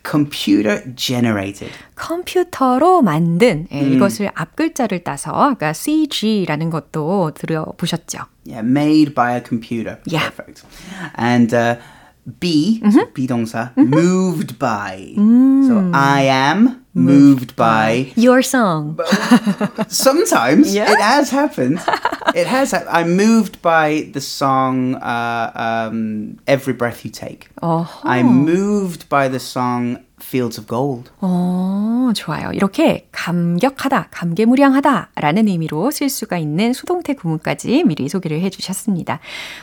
[0.05, 1.73] Computer generated.
[1.97, 3.93] 컴퓨터로 만든 예, 음.
[3.95, 8.27] 이것을 앞 글자를 따서 아까 CG라는 것도 들어보셨죠.
[8.47, 9.99] Yeah, made by a computer.
[10.07, 10.31] Yeah.
[10.31, 10.65] Perfect.
[11.17, 11.77] And uh,
[12.40, 13.14] be, mm-hmm.
[13.14, 13.90] 비동사, mm-hmm.
[13.90, 15.14] moved by.
[15.16, 15.68] Mm.
[15.68, 19.00] So I am moved, moved by, by your song.
[19.88, 20.92] Sometimes yeah.
[20.92, 21.80] it has happened.
[22.36, 22.74] It has.
[22.74, 28.02] I'm moved by the song uh, um, "Every Breath You Take." Uh-huh.
[28.04, 31.11] I'm moved by the song fields of gold.
[31.21, 32.51] 어, 좋아요.
[32.53, 39.21] 이렇게 감격하다, 감개무량하다라는 의미로 쓸 수가 있는 수동태 구문까지 미리 소개를 해 주셨습니다.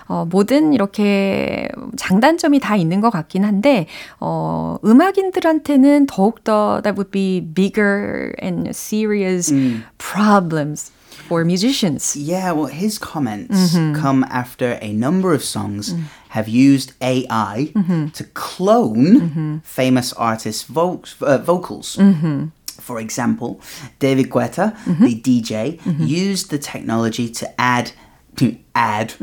[0.08, 3.88] 어, 모든 이렇게 장단점이 다 있는 것 같긴 한데,
[4.20, 9.84] 어, 음악인들한테는 더욱더 that would be bigger and serious mm.
[9.98, 10.92] problems
[11.30, 12.16] for musicians.
[12.16, 14.02] Yeah, well, his comments mm-hmm.
[14.02, 16.04] come after a number of songs mm.
[16.30, 18.08] have used AI mm-hmm.
[18.10, 19.58] to clone mm-hmm.
[19.60, 21.98] famous artists' vo- uh, vocals.
[21.98, 22.48] Mm-hmm.
[22.82, 23.62] For example,
[24.00, 25.06] David Guetta, mm-hmm.
[25.06, 26.04] the DJ, mm-hmm.
[26.04, 27.92] used the technology to add
[28.37, 29.15] to add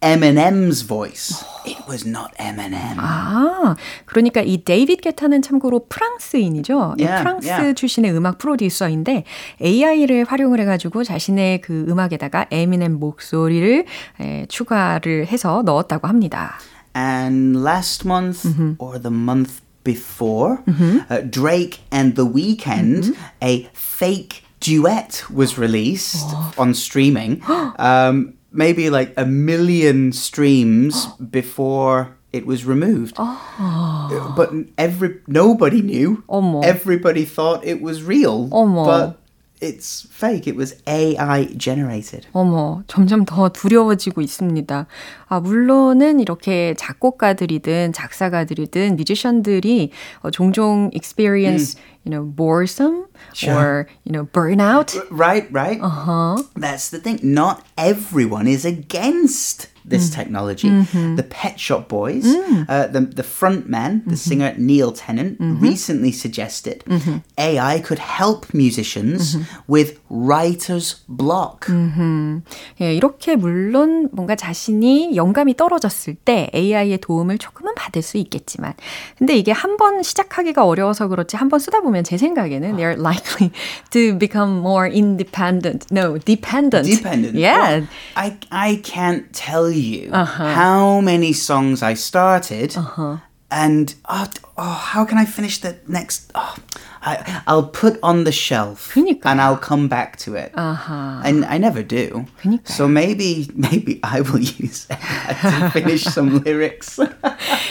[0.00, 1.44] Eminem's voice.
[1.66, 2.96] It was not Eminem.
[2.98, 3.76] 아,
[4.06, 6.94] 그러니까 이 데이빗 게타는 참고로 프랑스인이죠.
[6.98, 7.74] Yeah, 프랑스 yeah.
[7.74, 9.24] 출신의 음악 프로듀서인데
[9.60, 13.84] AI를 활용을 해가지고 자신의 그 음악에다가 에미넴 목소리를
[14.20, 16.58] 에, 추가를 해서 넣었다고 합니다.
[16.94, 18.74] And last month mm-hmm.
[18.78, 21.00] or the month before, mm-hmm.
[21.08, 23.12] uh, Drake and The Weeknd, mm-hmm.
[23.42, 26.52] a fake duet was released oh.
[26.58, 27.42] on streaming.
[27.78, 33.16] Um, maybe like a million streams before it was removed.
[33.18, 34.32] Oh.
[34.36, 36.22] But every nobody knew.
[36.28, 36.64] 어머.
[36.64, 38.48] Everybody thought it was real.
[38.50, 38.84] 어머.
[38.86, 39.18] But
[39.61, 40.47] it's fake.
[40.47, 42.27] It was AI generated.
[42.33, 44.87] 어머, 점점 더 두려워지고 있습니다.
[45.27, 49.91] 아, 물론은 이렇게 작곡가들이든 작사가들이든 뮤지션들이
[50.21, 51.81] 어, 종종 experience, mm.
[52.05, 53.55] you know, boredom sure.
[53.55, 54.95] or, you know, burnout.
[55.09, 55.79] Right, right.
[55.81, 56.43] Uh-huh.
[56.55, 57.19] That's the thing.
[57.23, 60.14] Not everyone is against this mm.
[60.14, 60.68] technology.
[60.68, 61.16] Mm-hmm.
[61.16, 62.66] The Pet Shop Boys, mm.
[62.68, 64.14] uh, the, the front man, the mm-hmm.
[64.14, 65.60] singer Neil Tennant, mm-hmm.
[65.60, 67.18] recently suggested mm-hmm.
[67.38, 69.60] AI could help musicians mm-hmm.
[69.66, 71.66] with writer's block.
[71.66, 72.42] Mm-hmm.
[72.80, 78.74] 예, 이렇게 물론 뭔가 자신이 영감이 떨어졌을 때 AI의 도움을 조금은 받을 수 있겠지만
[79.18, 83.50] 근데 이게 한 번 시작하기가 어려워서 그렇지 한 번 쓰다 보면 제 생각에는 they're likely
[83.90, 85.86] to become more independent.
[85.90, 86.84] No, dependent.
[86.86, 87.34] Dependent.
[87.34, 87.80] Yeah.
[87.80, 89.73] Well, I I can't tell you
[90.11, 90.53] uh-huh.
[90.53, 93.17] how many songs I started uh-huh.
[93.51, 94.62] and oh, oh,
[94.94, 96.30] how can I finish the next?
[96.34, 96.54] Oh,
[97.02, 99.24] I, I'll put on the shelf 그러니까요.
[99.24, 100.52] and I'll come back to it.
[100.54, 101.22] Uh-huh.
[101.24, 102.26] And I never do.
[102.42, 102.68] 그러니까요.
[102.68, 107.00] So maybe maybe I will use to finish some lyrics.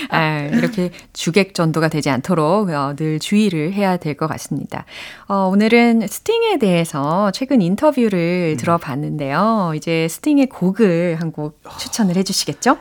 [0.10, 4.86] 아, 이렇게 주객 전도가 되지 않도록 어, 늘 주의를 해야 될 것 같습니다.
[5.28, 8.58] 어, 오늘은 스팅에 대해서 최근 인터뷰를 음.
[8.58, 9.74] 들어봤는데요.
[9.76, 12.78] 이제 스팅의 곡을 한 곡 추천을 해주시겠죠?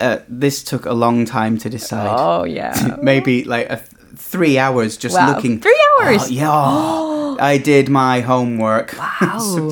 [0.00, 2.08] Uh, this took a long time to decide.
[2.08, 2.72] Oh yeah.
[3.02, 3.77] maybe like a
[4.15, 5.33] three hours just wow.
[5.33, 5.59] looking.
[5.59, 6.23] Three hours?
[6.23, 7.43] Oh, yeah.
[7.45, 8.95] I did my homework.
[8.97, 9.69] Wow.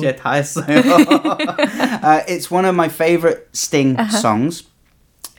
[0.66, 4.18] uh, it's one of my favorite Sting uh-huh.
[4.18, 4.64] songs.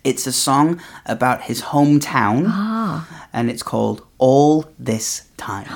[0.03, 3.27] It's a song about his hometown, ah.
[3.33, 5.67] and it's called All This Time.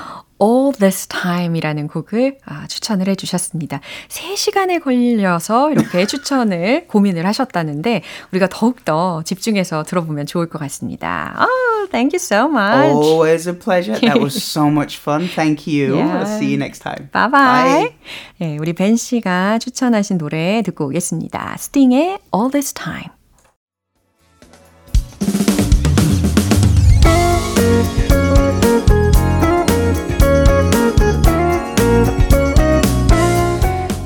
[0.42, 3.80] All This Time이라는 곡을 아, 추천을 해주셨습니다.
[4.08, 11.36] 3시간에 걸려서 이렇게 추천을 고민을 하셨다는데 우리가 더욱더 집중해서 들어보면 좋을 것 같습니다.
[11.38, 12.92] Oh, thank you so much.
[12.92, 13.98] Always a pleasure.
[14.00, 15.28] That was so much fun.
[15.28, 15.96] Thank you.
[15.96, 16.18] Yeah.
[16.18, 17.08] I'll see you next time.
[17.12, 17.30] Bye bye.
[17.30, 17.96] bye.
[18.38, 21.56] 네, 우리 벤 씨가 추천하신 노래 듣고 오겠습니다.
[21.58, 23.10] 스팅의 All This Time.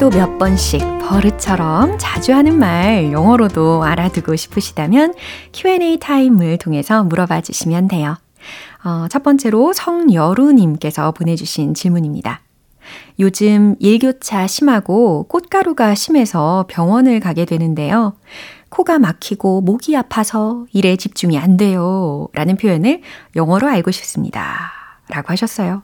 [0.00, 5.12] 하루에도 몇 번씩 버릇처럼 자주 하는 말 영어로도 알아두고 싶으시다면
[5.52, 8.16] Q&A 타임을 통해서 물어봐 주시면 돼요.
[8.82, 12.40] 어, 첫 번째로 성여루님께서 보내주신 질문입니다.
[13.18, 18.14] 요즘 일교차 심하고 꽃가루가 심해서 병원을 가게 되는데요.
[18.70, 22.28] 코가 막히고 목이 아파서 일에 집중이 안 돼요.
[22.32, 23.02] 라는 표현을
[23.36, 24.72] 영어로 알고 싶습니다.
[25.08, 25.82] 라고 하셨어요.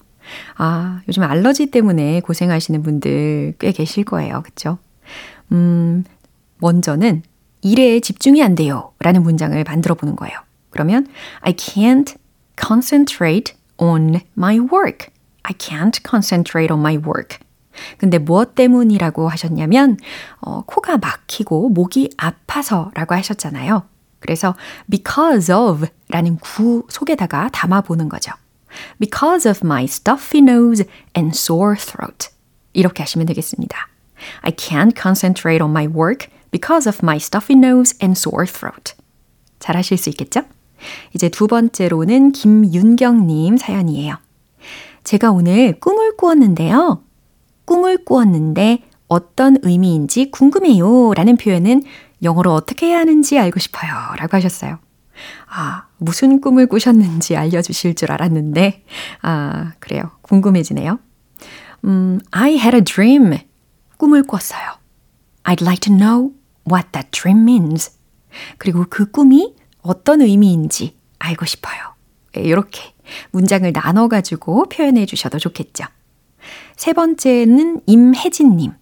[0.57, 4.43] 아, 요즘 알러지 때문에 고생하시는 분들 꽤 계실 거예요.
[4.43, 4.79] 그쵸?
[5.53, 6.05] 음,
[6.59, 7.23] 먼저는
[7.63, 8.93] 일에 집중이 안 돼요.
[9.01, 10.39] 라는 문장을 만들어 보는 거예요.
[10.71, 11.07] 그러면
[11.41, 12.17] I can't
[12.61, 15.09] concentrate on my work.
[15.43, 17.39] I can't concentrate on my work.
[17.99, 19.99] 근데 무엇 때문이라고 하셨냐면,
[20.41, 23.85] 어, 코가 막히고 목이 아파서 라고 하셨잖아요.
[24.19, 24.55] 그래서
[24.91, 28.33] because of 라는 구 속에다가 담아 보는 거죠.
[28.99, 30.85] Because of my stuffy nose
[31.17, 32.31] and sore throat.
[32.73, 33.89] 이렇게 하시면 되겠습니다.
[34.43, 38.95] I can't concentrate on my work because of my stuffy nose and sore throat.
[39.59, 40.43] 잘 하실 수 있겠죠?
[41.15, 44.17] 이제 두 번째로는 김윤경님 사연이에요.
[45.05, 47.03] 제가 오늘 꿈을 꾸었는데요.
[47.65, 51.85] 꿈을 꾸었는데 어떤 의미인지 궁금해요 라는 표현은
[52.23, 54.79] 영어로 어떻게 해야 하는지 알고 싶어요 라고 하셨어요.
[55.49, 58.85] 아, 무슨 꿈을 꾸셨는지 알려주실 줄 알았는데,
[59.23, 60.11] 아, 그래요.
[60.23, 60.99] 궁금해지네요.
[61.85, 63.39] 음, I had a dream.
[63.97, 64.79] 꿈을 꿨어요.
[65.45, 66.33] I'd like to know
[66.71, 67.93] what that dream means.
[68.59, 71.95] 그리고 그 꿈이 어떤 의미인지 알고 싶어요.
[72.35, 72.95] 이렇게
[73.31, 75.85] 문장을 나눠가지고 표현해 주셔도 좋겠죠.
[76.77, 78.73] 세 번째는 임혜진님.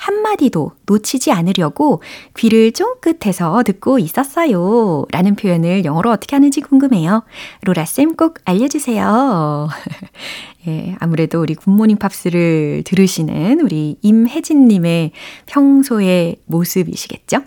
[0.00, 2.02] 한마디도 놓치지 않으려고
[2.36, 5.04] 귀를 쫑긋해서 듣고 있었어요.
[5.10, 7.22] 라는 표현을 영어로 어떻게 하는지 궁금해요.
[7.62, 9.68] 로라쌤 꼭 알려주세요.
[10.66, 15.12] 예, 아무래도 우리 굿모닝 팝스를 들으시는 우리 임혜진님의
[15.46, 17.42] 평소의 모습이시겠죠?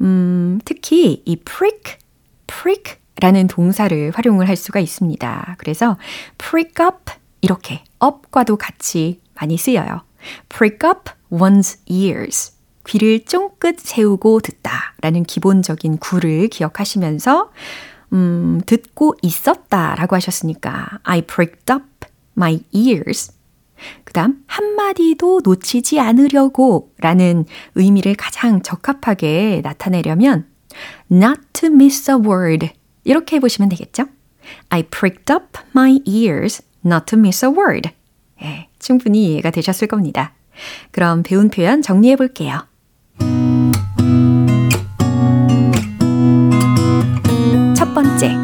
[0.00, 1.96] 음, 특히 이 prick,
[2.46, 5.56] prick 라는 동사를 활용을 할 수가 있습니다.
[5.58, 5.96] 그래서
[6.38, 10.02] prick up 이렇게 up과도 같이 많이 쓰여요.
[10.48, 12.52] Prick up one's ears.
[12.86, 17.50] 귀를 쫑긋 세우고 듣다 라는 기본적인 구를 기억하시면서
[18.12, 21.84] 음, 듣고 있었다 라고 하셨으니까 I pricked up
[22.36, 23.32] my ears.
[24.04, 30.46] 그 다음, 한마디도 놓치지 않으려고 라는 의미를 가장 적합하게 나타내려면
[31.10, 32.70] not to miss a word.
[33.04, 34.04] 이렇게 해보시면 되겠죠?
[34.68, 37.90] I pricked up my ears not to miss a word.
[38.42, 40.34] 예, 충분히 이해가 되셨을 겁니다.
[40.92, 42.66] 그럼 배운 표현 정리해 볼게요.
[47.74, 48.36] 첫 번째,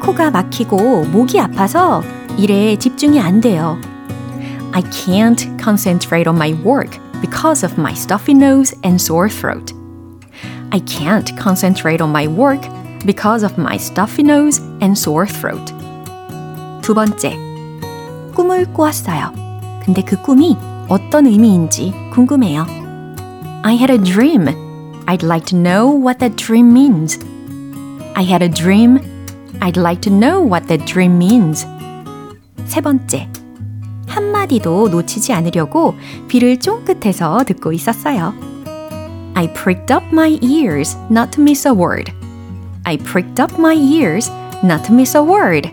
[0.00, 2.02] 코가 막히고 목이 아파서
[2.38, 3.78] 일에 집중이 안 돼요.
[4.72, 9.74] I can't concentrate on my work because of my stuffy nose and sore throat.
[10.70, 12.62] I can't concentrate on my work
[13.04, 15.74] because of my stuffy nose and sore throat.
[16.82, 17.36] 두 번째,
[18.34, 19.51] 꿈을 꾸었어요.
[19.83, 20.57] 근데 그 꿈이
[20.87, 22.65] 어떤 의미인지 궁금해요.
[23.63, 24.47] I had a dream.
[25.07, 27.19] I'd like to know what that dream means.
[28.15, 28.99] I had a dream.
[29.61, 31.65] I'd like to know what that dream means.
[32.65, 33.29] 세 번째.
[34.07, 35.95] 한마디도 놓치지 않으려고
[36.29, 38.33] 귀를 쫑긋해서 듣고 있었어요.
[39.35, 42.11] I pricked up my ears not to miss a word.
[42.85, 44.31] I pricked up my ears
[44.63, 45.69] not to miss a word.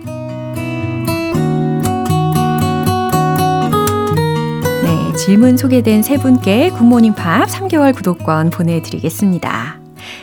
[5.29, 9.79] 질문 소개된 세 분께 굿모닝 팝 3개월 구독권 보내드리겠습니다.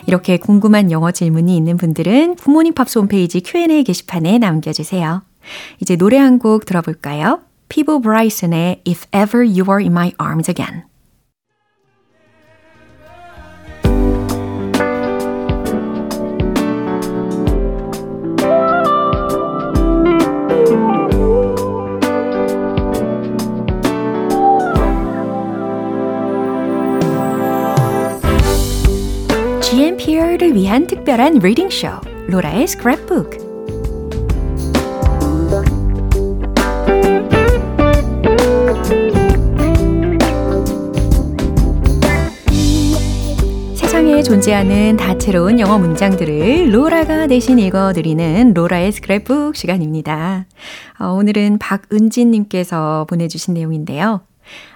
[0.08, 5.22] 이렇게 궁금한 영어 질문이 있는 분들은 굿모닝 팝스 홈페이지 Q&A 게시판에 남겨주세요.
[5.80, 7.38] 이제 노래 한 곡 들어볼까요?
[7.68, 10.82] 피보 브라이슨의 If Ever You Are In My Arms Again.
[30.36, 31.88] GMPR를 위한 특별한 리딩 쇼
[32.28, 33.46] 로라의 스크랩북
[43.74, 50.46] 세상에 존재하는 다채로운 영어 문장들을 로라가 대신 읽어드리는 로라의 스크랩북 시간입니다.
[51.00, 54.20] 어, 오늘은 박은진님께서 보내주신 내용인데요.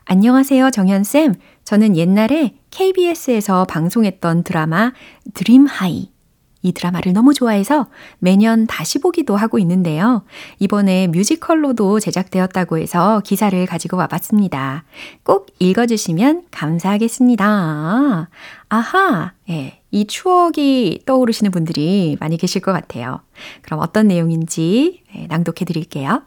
[0.05, 1.35] 안녕하세요, 정현쌤.
[1.65, 4.93] 저는 옛날에 KBS에서 방송했던 드라마
[5.35, 6.11] 드림 하이.
[6.63, 7.87] 이 드라마를 너무 좋아해서
[8.19, 10.25] 매년 다시 보기도 하고 있는데요.
[10.59, 14.85] 이번에 뮤지컬로도 제작되었다고 해서 기사를 가지고 와봤습니다.
[15.23, 18.29] 꼭 읽어주시면 감사하겠습니다.
[18.69, 23.21] 아하, 예, 이 추억이 떠오르시는 분들이 많이 계실 것 같아요.
[23.63, 26.23] 그럼 어떤 내용인지 예, 낭독해 드릴게요.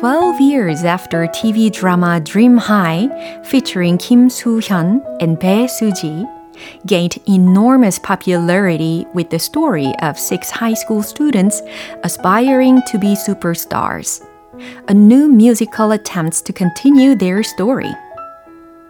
[0.00, 6.24] 12 years after TV drama Dream High, featuring Kim Soo-hyun and Bae Soo-ji,
[6.86, 11.60] gained enormous popularity with the story of six high school students
[12.02, 14.26] aspiring to be superstars.
[14.88, 17.92] A new musical attempts to continue their story.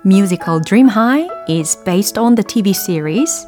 [0.05, 3.47] Musical Dream High is based on the TV series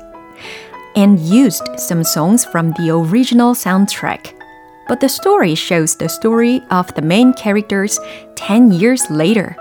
[0.96, 4.41] and used some songs from the original soundtrack.
[4.88, 7.98] But the story shows the story of the main characters
[8.34, 9.56] 10 years later.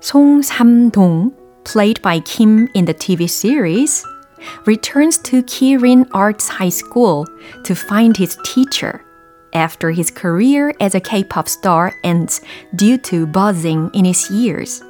[0.00, 4.04] Song Sam-dong, played by Kim in the TV series,
[4.64, 7.26] returns to Kirin Arts High School
[7.64, 9.04] to find his teacher
[9.52, 12.40] after his career as a K-pop star ends
[12.76, 14.82] due to buzzing in his ears.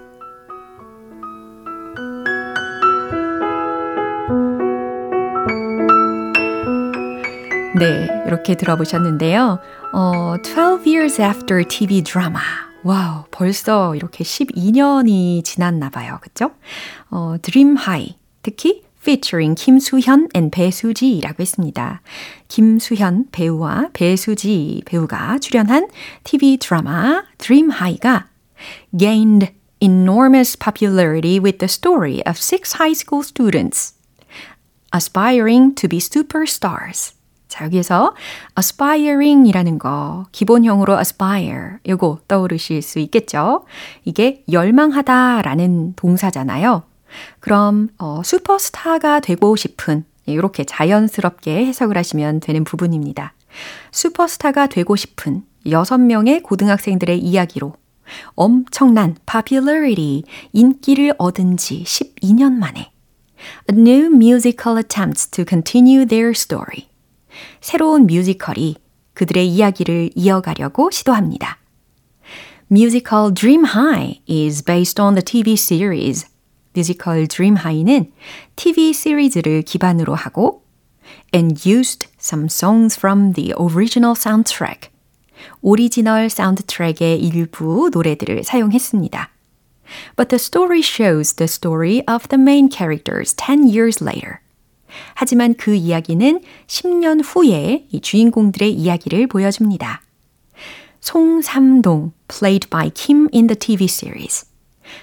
[7.78, 9.60] 네, 이렇게 들어보셨는데요.
[9.92, 12.42] 어, 12 years after TV drama.
[12.82, 16.18] 와우, 벌써 이렇게 12년이 지났나 봐요.
[16.20, 16.50] 그쵸?
[17.10, 18.16] 어, Dream High.
[18.42, 22.00] 특히 featuring 김수현 and 배수지라고 했습니다.
[22.48, 25.88] 김수현 배우와 배수지 배우가 출연한
[26.24, 28.26] TV 드라마 Dream High가
[28.96, 33.94] gained enormous popularity with the story of six high school students
[34.92, 37.17] aspiring to be superstars.
[37.58, 38.14] 자, 여기에서
[38.56, 43.64] aspiring이라는 거, 기본형으로 aspire, 요거 떠오르실 수 있겠죠?
[44.04, 46.84] 이게 열망하다 라는 동사잖아요.
[47.40, 53.32] 그럼 어, 슈퍼스타가 되고 싶은 이렇게 자연스럽게 해석을 하시면 되는 부분입니다.
[53.90, 57.74] 슈퍼스타가 되고 싶은 6명의 고등학생들의 이야기로
[58.36, 62.92] 엄청난 popularity, 인기를 얻은 지 12년 만에
[63.68, 66.87] A new musical attempts to continue their story.
[67.60, 68.76] 새로운 뮤지컬이
[69.14, 71.58] 그들의 이야기를 이어가려고 시도합니다.
[72.70, 76.26] Musical Dream High is based on the TV series
[76.74, 78.12] 뮤지컬 Dream High는
[78.56, 80.62] TV 시리즈를 기반으로 하고
[81.34, 84.90] and used some songs from the original soundtrack.
[85.62, 89.30] 오리지널 사운드트랙의 일부 노래들을 사용했습니다.
[90.16, 94.40] But the story shows the story of the main characters 10 years later.
[95.14, 100.02] 하지만 그 이야기는 10년 후에 이 주인공들의 이야기를 보여줍니다.
[101.00, 104.46] 송삼동, played by Kim in the TV series.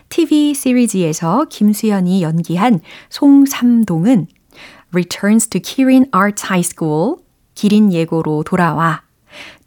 [0.10, 4.28] TV 시리즈에서 김수현이 연기한 송삼동은
[4.94, 7.18] returns to Kirin Arts High School,
[7.54, 9.04] 기린 예고로 돌아와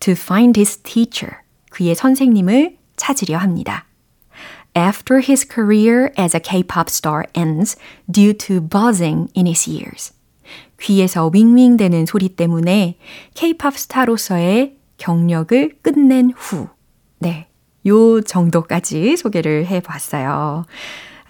[0.01, 1.39] to find his teacher,
[1.71, 3.88] 그의 선생님을 찾으려 합니다.
[4.75, 7.77] After his career as a K-pop star ends
[8.11, 10.13] due to buzzing in his ears.
[10.81, 12.97] 귀에서 윙윙대는 소리 때문에
[13.35, 16.69] K-pop 스타로서의 경력을 끝낸 후.
[17.19, 17.49] 네.
[17.87, 20.65] 요 정도까지 소개를 해 봤어요.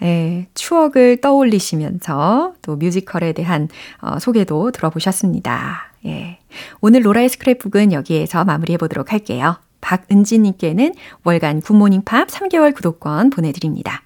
[0.01, 3.67] 예, 추억을 떠올리시면서 또 뮤지컬에 대한
[4.01, 5.93] 어, 소개도 들어보셨습니다.
[6.05, 6.39] 예.
[6.81, 9.57] 오늘 로라의 스크랩북은 여기에서 마무리해 보도록 할게요.
[9.81, 14.03] 박은지님께는 월간 굿모닝 팝 3개월 구독권 보내드립니다.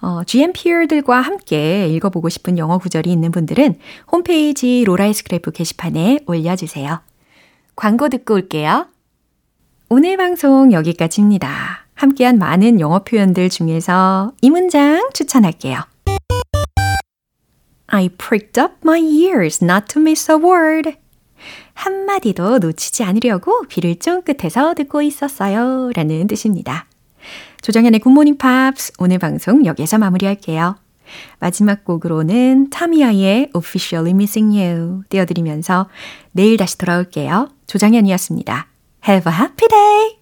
[0.00, 3.78] 어, GMPR들과 함께 읽어보고 싶은 영어 구절이 있는 분들은
[4.10, 7.00] 홈페이지 로라의 스크랩북 게시판에 올려주세요.
[7.76, 8.88] 광고 듣고 올게요.
[9.88, 11.86] 오늘 방송 여기까지입니다.
[11.94, 15.78] 함께한 많은 영어 표현들 중에서 이 문장 추천할게요.
[17.86, 21.01] I pricked up my ears not to miss a word.
[21.74, 25.90] 한마디도 놓치지 않으려고 귀를 쫑긋해서 듣고 있었어요.
[25.94, 26.86] 라는 뜻입니다.
[27.62, 30.76] 조정현의 굿모닝 팝스 오늘 방송 여기서 마무리할게요.
[31.38, 35.88] 마지막 곡으로는 타미아의 Officially Missing You 띄워드리면서
[36.32, 37.48] 내일 다시 돌아올게요.
[37.66, 38.66] 조정현이었습니다.
[39.08, 40.21] Have a happy day!